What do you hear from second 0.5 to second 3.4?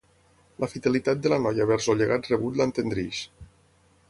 La fidelitat de la noia vers el llegat rebut l'entendreix.